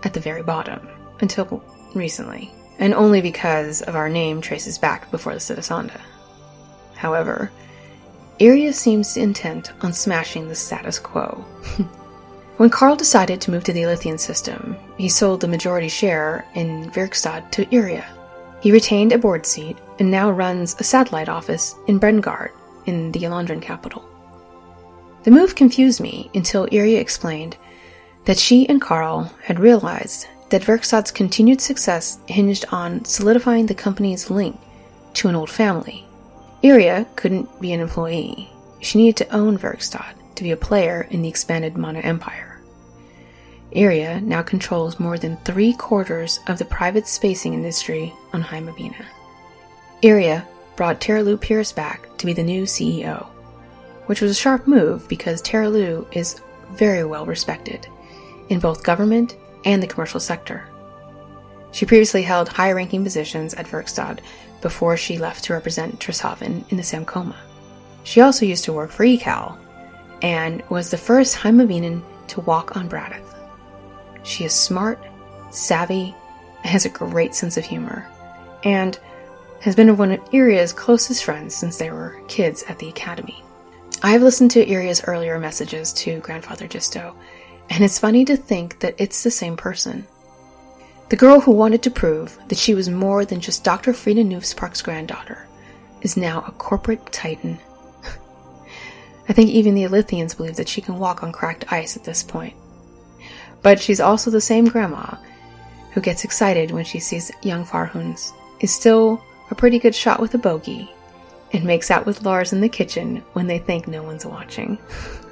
[0.04, 0.88] at the very bottom
[1.20, 6.02] until recently, and only because of our name traces back before the Citizenda.
[6.96, 7.52] However,
[8.42, 11.46] Iria seems intent on smashing the status quo.
[12.58, 16.90] when Karl decided to move to the Ilithian system, he sold the majority share in
[16.90, 18.06] Verkstad to Iria.
[18.62, 22.52] He retained a board seat and now runs a satellite office in Brengard,
[22.88, 24.04] in the Elandran capital.
[25.24, 27.58] The move confused me until Iria explained
[28.26, 34.30] that she and Karl had realized that Verkstad's continued success hinged on solidifying the company's
[34.30, 34.60] link
[35.14, 36.06] to an old family.
[36.62, 38.50] Iria couldn't be an employee.
[38.82, 42.62] She needed to own Verkstad to be a player in the expanded Mana Empire.
[43.72, 49.06] Iria now controls more than three quarters of the private spacing industry on Heimovina.
[50.04, 53.26] Iria brought Terralu Pierce back to be the new CEO,
[54.08, 57.88] which was a sharp move because Terralu is very well respected
[58.50, 60.68] in both government and the commercial sector.
[61.72, 64.20] She previously held high ranking positions at Verkstad
[64.62, 67.36] before she left to represent Trishaven in the Samkoma.
[68.04, 69.58] She also used to work for ECAL
[70.22, 73.24] and was the first Heimovinan to walk on Braddock.
[74.24, 75.00] She is smart,
[75.52, 76.16] savvy,
[76.64, 78.08] has a great sense of humor,
[78.64, 79.00] and
[79.62, 83.44] has been one of Iria's closest friends since they were kids at the academy.
[84.04, 87.16] I have listened to Iria's earlier messages to Grandfather Gisto
[87.72, 90.06] and it's funny to think that it's the same person.
[91.08, 93.94] The girl who wanted to prove that she was more than just Dr.
[93.94, 95.48] Frida Newspark's granddaughter
[96.02, 97.60] is now a corporate titan.
[99.30, 102.24] I think even the Elythians believe that she can walk on cracked ice at this
[102.24, 102.56] point.
[103.62, 105.16] But she's also the same grandma
[105.94, 110.34] who gets excited when she sees young Farhuns, is still a pretty good shot with
[110.34, 110.92] a bogey,
[111.54, 114.78] and makes out with Lars in the kitchen when they think no one's watching.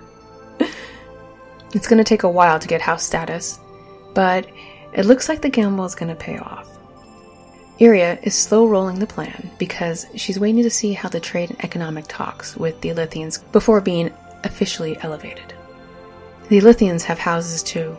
[1.74, 3.60] It's going to take a while to get house status,
[4.14, 4.48] but
[4.94, 6.68] it looks like the gamble is going to pay off.
[7.80, 11.64] Iria is slow rolling the plan because she's waiting to see how the trade and
[11.64, 14.12] economic talks with the Elythians before being
[14.44, 15.54] officially elevated.
[16.50, 17.96] The Elythians have houses too,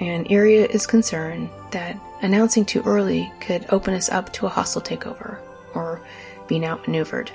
[0.00, 4.82] and Iria is concerned that announcing too early could open us up to a hostile
[4.82, 5.38] takeover
[5.74, 6.02] or
[6.48, 7.30] being outmaneuvered.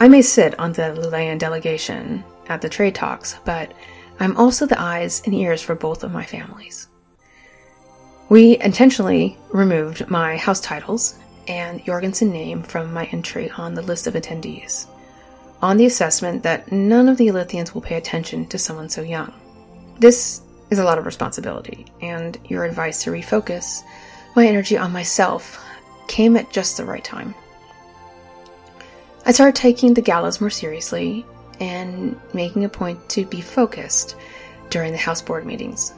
[0.00, 3.72] I may sit on the Lulayan delegation at the trade talks, but
[4.20, 6.88] I'm also the eyes and ears for both of my families.
[8.28, 14.06] We intentionally removed my house titles and Jorgensen name from my entry on the list
[14.06, 14.86] of attendees,
[15.60, 19.32] on the assessment that none of the Elythians will pay attention to someone so young.
[19.98, 23.82] This is a lot of responsibility, and your advice to refocus
[24.34, 25.62] my energy on myself
[26.08, 27.34] came at just the right time.
[29.26, 31.26] I started taking the galas more seriously
[31.62, 34.16] and making a point to be focused
[34.68, 35.94] during the House Board meetings.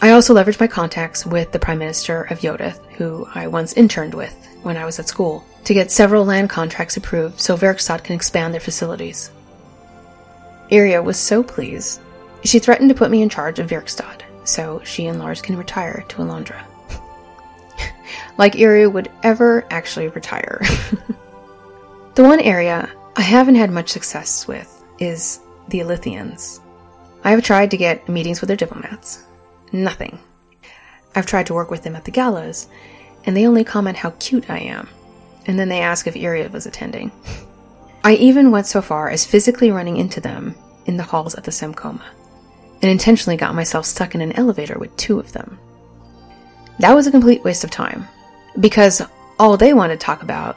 [0.00, 4.14] I also leveraged my contacts with the Prime Minister of Yodith, who I once interned
[4.14, 8.14] with when I was at school, to get several land contracts approved so Verkstad can
[8.14, 9.32] expand their facilities.
[10.70, 12.00] Iria was so pleased,
[12.44, 16.04] she threatened to put me in charge of Verkstad so she and Lars can retire
[16.08, 16.62] to Elandra.
[18.38, 20.60] like Iria would ever actually retire.
[22.14, 26.60] the one area I haven't had much success with is the Elythians.
[27.24, 29.24] I have tried to get meetings with their diplomats.
[29.72, 30.18] Nothing.
[31.14, 32.68] I've tried to work with them at the galas,
[33.24, 34.88] and they only comment how cute I am,
[35.46, 37.10] and then they ask if Iria was attending.
[38.04, 40.54] I even went so far as physically running into them
[40.84, 42.04] in the halls at the Samkoma,
[42.80, 45.58] and intentionally got myself stuck in an elevator with two of them.
[46.78, 48.06] That was a complete waste of time,
[48.60, 49.02] because
[49.38, 50.56] all they wanted to talk about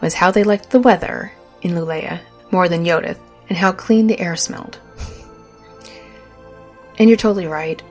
[0.00, 2.20] was how they liked the weather in Lulea
[2.50, 4.78] more than Yodith and how clean the air smelled.
[6.98, 7.82] And you're totally right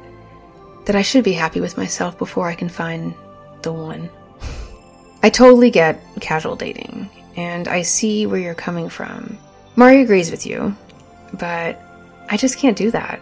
[0.85, 3.13] that I should be happy with myself before I can find
[3.61, 4.09] the one.
[5.23, 9.37] I totally get casual dating, and I see where you're coming from.
[9.75, 10.75] Mari agrees with you,
[11.33, 11.81] but
[12.29, 13.19] I just can't do that.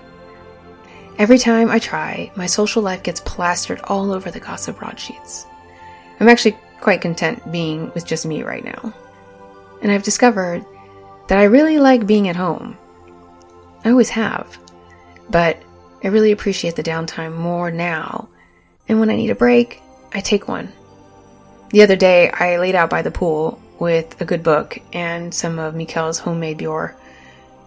[1.17, 5.45] Every time I try, my social life gets plastered all over the gossip broadsheets.
[6.19, 8.93] I'm actually quite content being with just me right now.
[9.81, 10.65] And I've discovered
[11.28, 12.78] that I really like being at home.
[13.84, 14.57] I always have.
[15.30, 15.61] But
[16.03, 18.30] I really appreciate the downtime more now.
[18.88, 19.82] And when I need a break,
[20.13, 20.71] I take one.
[21.69, 25.59] The other day, I laid out by the pool with a good book and some
[25.59, 26.95] of Mikkel's homemade Bjor.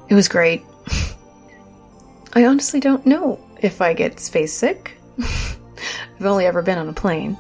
[0.09, 0.63] It was great.
[2.35, 4.97] I honestly don't know if I get space sick.
[5.19, 7.37] I've only ever been on a plane.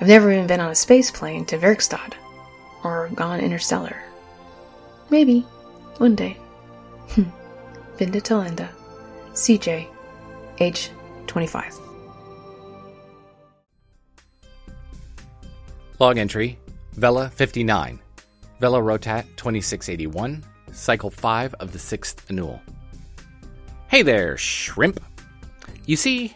[0.00, 2.14] I've never even been on a space plane to Verkstad
[2.84, 4.05] or gone interstellar.
[5.10, 5.40] Maybe.
[5.98, 6.36] One day.
[7.10, 7.30] Hmm.
[7.96, 8.68] Vinda Talenda.
[9.32, 9.86] CJ.
[10.58, 10.90] Age
[11.26, 11.78] 25.
[15.98, 16.58] Log entry
[16.96, 17.98] Vela 59,
[18.58, 20.42] Vela Rotat 2681,
[20.72, 22.60] Cycle 5 of the 6th Annual.
[23.88, 24.98] Hey there, shrimp!
[25.84, 26.34] You see,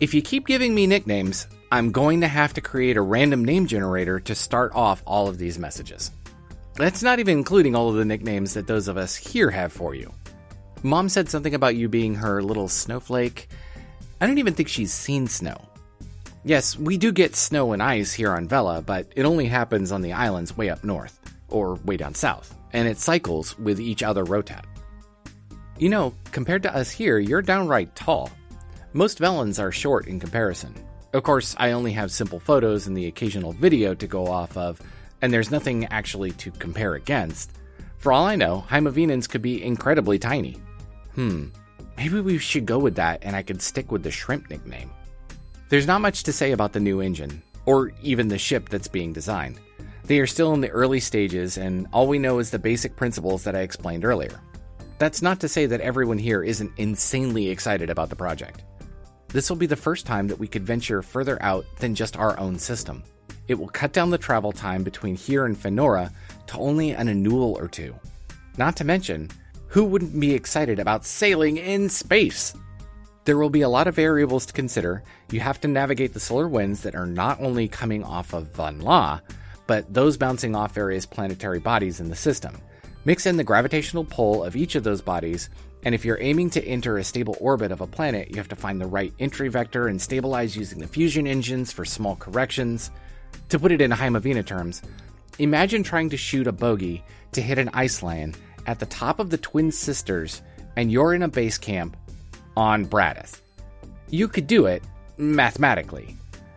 [0.00, 3.66] if you keep giving me nicknames, I'm going to have to create a random name
[3.66, 6.10] generator to start off all of these messages.
[6.76, 9.94] That's not even including all of the nicknames that those of us here have for
[9.94, 10.12] you.
[10.82, 13.48] Mom said something about you being her little snowflake.
[14.20, 15.56] I don't even think she's seen snow.
[16.44, 20.02] Yes, we do get snow and ice here on Vela, but it only happens on
[20.02, 24.24] the islands way up north, or way down south, and it cycles with each other
[24.24, 24.64] rotat.
[25.78, 28.30] You know, compared to us here, you're downright tall.
[28.92, 30.74] Most Velans are short in comparison.
[31.14, 34.80] Of course, I only have simple photos and the occasional video to go off of,
[35.24, 37.52] and there's nothing actually to compare against.
[37.96, 40.58] For all I know, Heimovinans could be incredibly tiny.
[41.14, 41.46] Hmm,
[41.96, 44.90] maybe we should go with that and I could stick with the shrimp nickname.
[45.70, 49.14] There's not much to say about the new engine, or even the ship that's being
[49.14, 49.58] designed.
[50.04, 53.44] They are still in the early stages, and all we know is the basic principles
[53.44, 54.38] that I explained earlier.
[54.98, 58.62] That's not to say that everyone here isn't insanely excited about the project.
[59.28, 62.38] This will be the first time that we could venture further out than just our
[62.38, 63.02] own system.
[63.48, 66.12] It will cut down the travel time between here and Fenora
[66.46, 67.94] to only an annual or two.
[68.56, 69.30] Not to mention,
[69.66, 72.54] who wouldn't be excited about sailing in space?
[73.24, 75.02] There will be a lot of variables to consider.
[75.30, 78.80] You have to navigate the solar winds that are not only coming off of Van
[78.80, 79.20] La,
[79.66, 82.56] but those bouncing off various planetary bodies in the system.
[83.06, 85.50] Mix in the gravitational pull of each of those bodies,
[85.84, 88.56] and if you're aiming to enter a stable orbit of a planet, you have to
[88.56, 92.90] find the right entry vector and stabilize using the fusion engines for small corrections.
[93.50, 94.82] To put it in Heimovina terms,
[95.38, 98.36] imagine trying to shoot a bogey to hit an Iceland
[98.66, 100.42] at the top of the Twin Sisters,
[100.76, 101.96] and you're in a base camp
[102.56, 103.40] on Bradith.
[104.08, 104.82] You could do it
[105.16, 106.16] mathematically,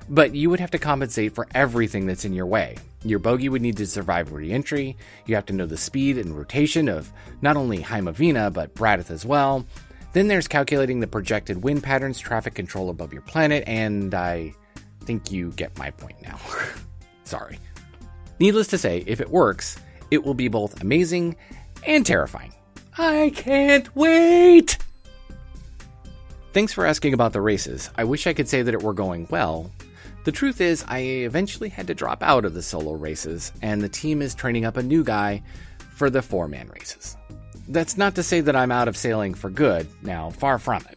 [0.10, 2.78] but you would have to compensate for everything that's in your way.
[3.04, 4.98] Your bogey would need to survive re-entry.
[5.26, 7.12] You have to know the speed and rotation of
[7.42, 9.66] not only Heimovina but Bradith as well.
[10.14, 14.56] Then there's calculating the projected wind patterns, traffic control above your planet, and I
[15.08, 16.38] think you get my point now.
[17.24, 17.60] Sorry.
[18.40, 19.78] Needless to say, if it works,
[20.12, 21.38] it will be both amazing
[21.86, 22.54] and terrifying.
[22.98, 24.78] I can't wait!
[26.52, 27.90] Thanks for asking about the races.
[27.96, 29.72] I wish I could say that it were going well.
[30.26, 33.90] The truth is, I eventually had to drop out of the solo races, and the
[33.90, 35.42] team is training up a new guy
[35.96, 37.16] for the four man races.
[37.70, 40.97] That's not to say that I'm out of sailing for good, now, far from it.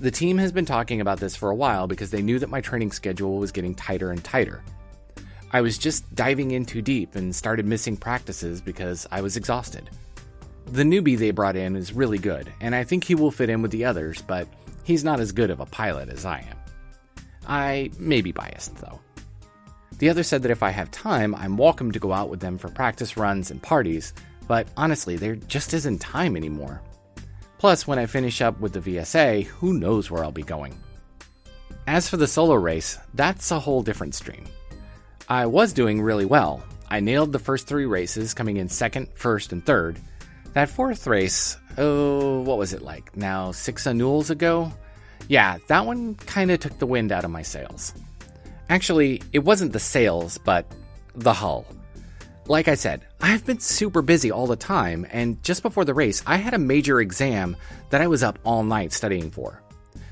[0.00, 2.60] The team has been talking about this for a while because they knew that my
[2.60, 4.62] training schedule was getting tighter and tighter.
[5.52, 9.88] I was just diving in too deep and started missing practices because I was exhausted.
[10.66, 13.62] The newbie they brought in is really good, and I think he will fit in
[13.62, 14.48] with the others, but
[14.84, 16.56] He's not as good of a pilot as I am.
[17.46, 19.00] I may be biased, though.
[19.98, 22.58] The other said that if I have time, I'm welcome to go out with them
[22.58, 24.12] for practice runs and parties,
[24.46, 26.82] but honestly, there just isn't time anymore.
[27.64, 30.78] Plus, when I finish up with the VSA, who knows where I'll be going.
[31.86, 34.44] As for the solo race, that's a whole different stream.
[35.30, 36.62] I was doing really well.
[36.90, 39.98] I nailed the first three races, coming in second, first, and third,
[40.52, 43.16] that fourth race, oh, what was it like?
[43.16, 44.70] Now, six annuals ago?
[45.28, 47.94] Yeah, that one kind of took the wind out of my sails.
[48.68, 50.66] Actually, it wasn't the sails, but
[51.14, 51.64] the hull.
[52.46, 56.22] Like I said, I've been super busy all the time, and just before the race,
[56.26, 57.56] I had a major exam
[57.88, 59.62] that I was up all night studying for.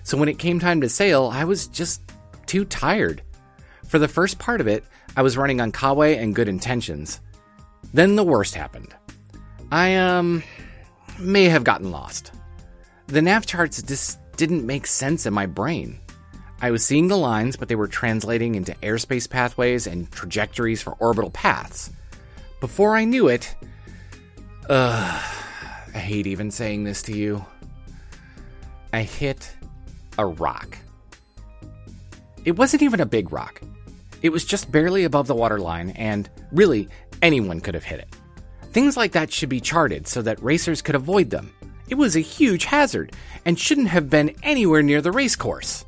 [0.03, 2.01] So when it came time to sail, I was just
[2.47, 3.21] too tired.
[3.87, 4.83] For the first part of it,
[5.15, 7.21] I was running on Kawe and good intentions.
[7.93, 8.95] Then the worst happened.
[9.71, 10.43] I, um,
[11.19, 12.33] may have gotten lost.
[13.09, 16.01] The nav charts just didn't make sense in my brain.
[16.63, 20.95] I was seeing the lines, but they were translating into airspace pathways and trajectories for
[20.95, 21.91] orbital paths.
[22.63, 23.57] Before I knew it,
[24.71, 25.23] ugh,
[25.95, 27.45] I hate even saying this to you.
[28.93, 29.53] I hit
[30.17, 30.79] a rock.
[32.45, 33.61] It wasn't even a big rock.
[34.23, 36.89] It was just barely above the waterline, and really,
[37.21, 38.15] anyone could have hit it.
[38.71, 41.53] Things like that should be charted so that racers could avoid them.
[41.89, 43.11] It was a huge hazard
[43.45, 45.85] and shouldn't have been anywhere near the racecourse.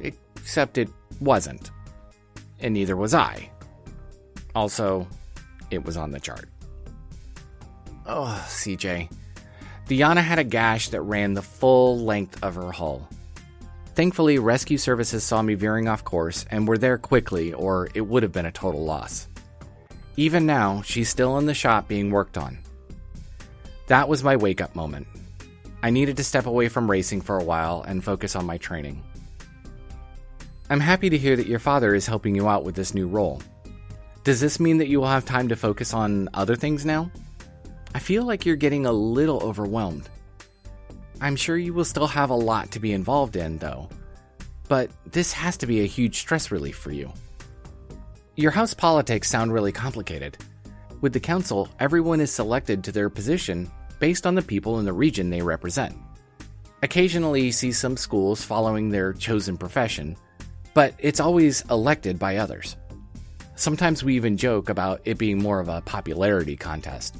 [0.00, 0.88] Except it
[1.20, 1.70] wasn't.
[2.58, 3.50] And neither was I.
[4.52, 5.06] Also,
[5.70, 6.48] it was on the chart.
[8.06, 9.10] Oh, CJ.
[9.88, 13.08] Diana had a gash that ran the full length of her hull.
[13.94, 18.22] Thankfully, rescue services saw me veering off course and were there quickly, or it would
[18.22, 19.28] have been a total loss.
[20.16, 22.58] Even now, she's still in the shop being worked on.
[23.86, 25.06] That was my wake up moment.
[25.82, 29.02] I needed to step away from racing for a while and focus on my training.
[30.68, 33.40] I'm happy to hear that your father is helping you out with this new role.
[34.26, 37.12] Does this mean that you will have time to focus on other things now?
[37.94, 40.08] I feel like you're getting a little overwhelmed.
[41.20, 43.88] I'm sure you will still have a lot to be involved in, though.
[44.66, 47.12] But this has to be a huge stress relief for you.
[48.34, 50.36] Your house politics sound really complicated.
[51.00, 53.70] With the council, everyone is selected to their position
[54.00, 55.96] based on the people in the region they represent.
[56.82, 60.16] Occasionally, you see some schools following their chosen profession,
[60.74, 62.76] but it's always elected by others.
[63.58, 67.16] Sometimes we even joke about it being more of a popularity contest,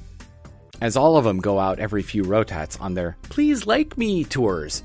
[0.82, 4.82] as all of them go out every few rotats on their Please Like Me tours.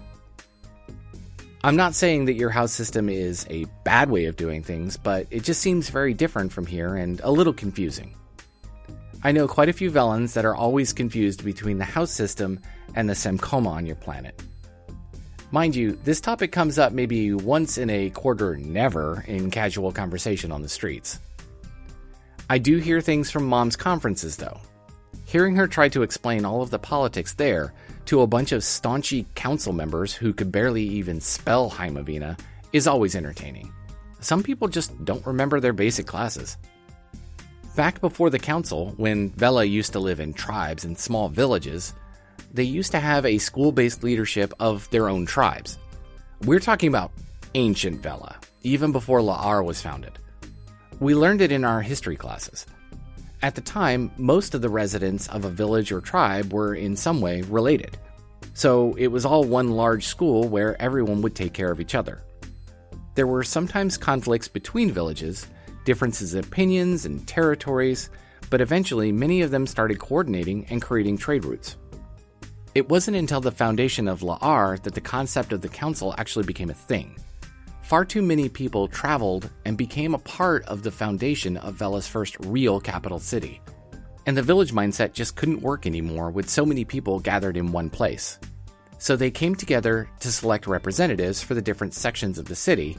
[1.61, 5.27] I'm not saying that your house system is a bad way of doing things, but
[5.29, 8.15] it just seems very different from here and a little confusing.
[9.21, 12.61] I know quite a few Velans that are always confused between the house system
[12.95, 14.41] and the Samkoma on your planet.
[15.51, 20.49] Mind you, this topic comes up maybe once in a quarter never in casual conversation
[20.49, 21.19] on the streets.
[22.51, 24.59] I do hear things from mom's conferences though.
[25.23, 27.73] Hearing her try to explain all of the politics there
[28.07, 32.37] to a bunch of staunchy council members who could barely even spell Heimovina
[32.73, 33.71] is always entertaining.
[34.19, 36.57] Some people just don't remember their basic classes.
[37.77, 41.93] Back before the council, when Vela used to live in tribes and small villages,
[42.53, 45.79] they used to have a school based leadership of their own tribes.
[46.41, 47.13] We're talking about
[47.53, 50.19] ancient Vela, even before La'ar was founded.
[51.01, 52.67] We learned it in our history classes.
[53.41, 57.21] At the time, most of the residents of a village or tribe were in some
[57.21, 57.97] way related.
[58.53, 62.21] So it was all one large school where everyone would take care of each other.
[63.15, 65.47] There were sometimes conflicts between villages,
[65.85, 68.11] differences in opinions and territories,
[68.51, 71.77] but eventually many of them started coordinating and creating trade routes.
[72.75, 76.69] It wasn't until the foundation of La'ar that the concept of the council actually became
[76.69, 77.17] a thing.
[77.91, 82.37] Far too many people traveled and became a part of the foundation of Vela's first
[82.45, 83.59] real capital city.
[84.25, 87.89] And the village mindset just couldn't work anymore with so many people gathered in one
[87.89, 88.39] place.
[88.97, 92.97] So they came together to select representatives for the different sections of the city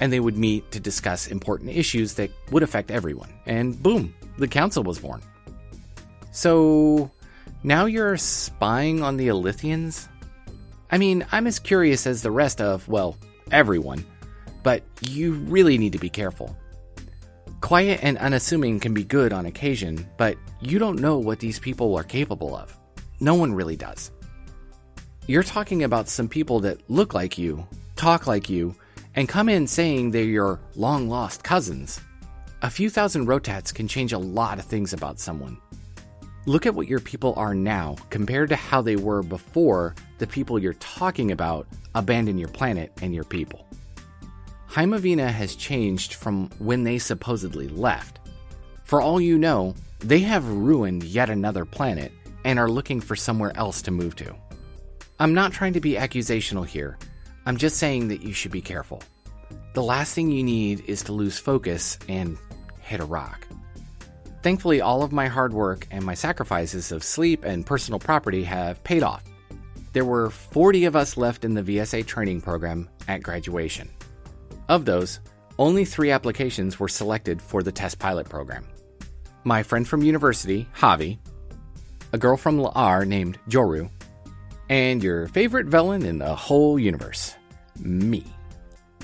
[0.00, 3.32] and they would meet to discuss important issues that would affect everyone.
[3.46, 5.22] And boom, the council was born.
[6.32, 7.12] So,
[7.62, 10.08] now you're spying on the Elythians?
[10.90, 13.16] I mean, I'm as curious as the rest of, well,
[13.52, 14.04] everyone,
[14.62, 16.56] but you really need to be careful.
[17.60, 21.96] Quiet and unassuming can be good on occasion, but you don't know what these people
[21.96, 22.76] are capable of.
[23.20, 24.10] No one really does.
[25.28, 28.74] You're talking about some people that look like you, talk like you,
[29.14, 32.00] and come in saying they're your long lost cousins.
[32.62, 35.58] A few thousand rotats can change a lot of things about someone.
[36.46, 40.58] Look at what your people are now compared to how they were before the people
[40.58, 43.68] you're talking about abandon your planet and your people.
[44.72, 48.20] Heimovina has changed from when they supposedly left.
[48.84, 52.10] For all you know, they have ruined yet another planet
[52.46, 54.34] and are looking for somewhere else to move to.
[55.20, 56.96] I'm not trying to be accusational here,
[57.44, 59.02] I'm just saying that you should be careful.
[59.74, 62.38] The last thing you need is to lose focus and
[62.80, 63.46] hit a rock.
[64.42, 68.82] Thankfully, all of my hard work and my sacrifices of sleep and personal property have
[68.84, 69.22] paid off.
[69.92, 73.90] There were 40 of us left in the VSA training program at graduation.
[74.72, 75.20] Of those,
[75.58, 78.66] only three applications were selected for the test pilot program.
[79.44, 81.18] My friend from university, Javi,
[82.14, 83.90] a girl from La'ar named Joru,
[84.70, 87.34] and your favorite villain in the whole universe,
[87.80, 88.24] me.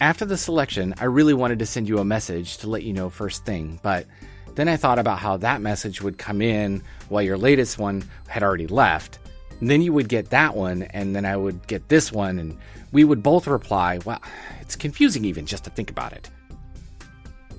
[0.01, 3.11] After the selection, I really wanted to send you a message to let you know
[3.11, 4.07] first thing, but
[4.55, 8.43] then I thought about how that message would come in while your latest one had
[8.43, 9.19] already left.
[9.61, 12.57] And then you would get that one, and then I would get this one, and
[12.93, 13.99] we would both reply.
[14.05, 14.23] Well,
[14.61, 16.31] it's confusing even just to think about it.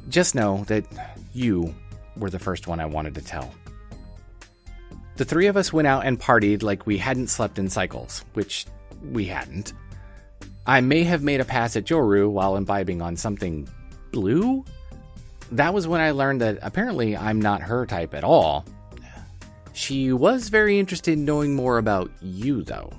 [0.08, 0.86] Just know that
[1.34, 1.76] you
[2.16, 3.54] were the first one I wanted to tell.
[5.18, 8.66] The three of us went out and partied like we hadn't slept in cycles, which
[9.12, 9.74] we hadn't.
[10.66, 13.68] I may have made a pass at Joru while imbibing on something
[14.12, 14.64] blue?
[15.52, 18.66] That was when I learned that apparently I'm not her type at all.
[19.80, 22.91] She was very interested in knowing more about you, though.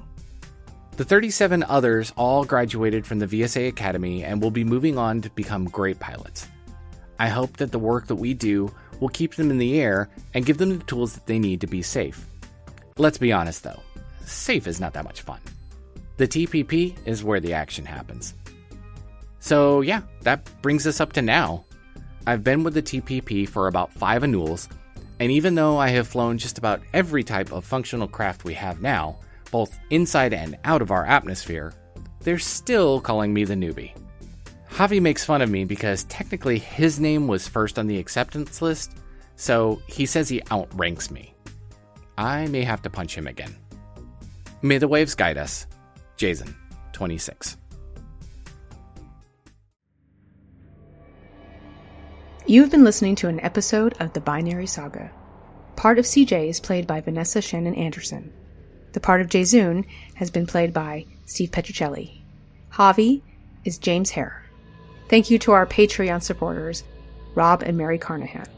[0.97, 5.29] The 37 others all graduated from the VSA Academy and will be moving on to
[5.33, 6.49] become great pilots.
[7.19, 10.47] I hope that the work that we do will keep them in the air and
[10.47, 12.25] give them the tools that they need to be safe.
[12.97, 13.83] Let's be honest though,
[14.25, 15.41] safe is not that much fun.
[16.17, 18.33] The TPP is where the action happens.
[19.41, 21.67] So, yeah, that brings us up to now.
[22.27, 24.67] I've been with the TPP for about five annuals,
[25.21, 28.81] and even though I have flown just about every type of functional craft we have
[28.81, 29.19] now,
[29.51, 31.75] both inside and out of our atmosphere,
[32.21, 33.93] they're still calling me the newbie.
[34.71, 38.97] Javi makes fun of me because technically his name was first on the acceptance list,
[39.37, 41.35] so he says he outranks me.
[42.17, 43.55] I may have to punch him again.
[44.63, 45.67] May the waves guide us.
[46.17, 46.55] Jayzun,
[46.93, 47.59] 26.
[52.51, 55.13] You've been listening to an episode of The Binary Saga.
[55.77, 58.33] Part of CJ is played by Vanessa Shannen-Anderson.
[58.91, 59.85] The part of Jayzun
[60.17, 62.23] has been played by Steve Petrucelli.
[62.73, 63.23] Javi
[63.65, 64.45] is James Hare.
[65.09, 66.83] Thank you to our Patreon supporters,
[67.37, 68.49] Rob and Mary Carnahan.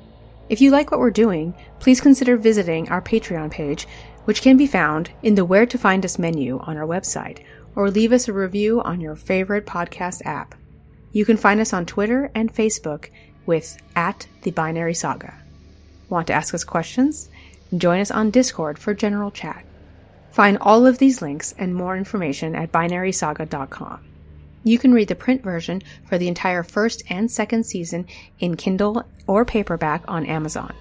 [0.48, 3.86] If you like what we're doing, please consider visiting our Patreon page,
[4.24, 7.40] which can be found in the Where to Find Us menu on our website,
[7.76, 10.54] or leave us a review on your favorite podcast app.
[11.12, 13.10] You can find us on Twitter and Facebook
[13.46, 15.34] with at the Binary Saga.
[16.08, 17.28] Want to ask us questions?
[17.76, 19.64] Join us on Discord for general chat.
[20.30, 24.00] Find all of these links and more information at binarysaga.com.
[24.64, 28.06] You can read the print version for the entire first and second season
[28.38, 30.72] in Kindle or paperback on Amazon.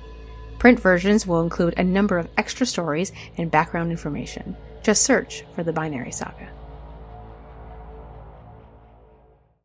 [0.59, 4.55] Print versions will include a number of extra stories and background information.
[4.83, 6.47] Just search for the Binary Saga.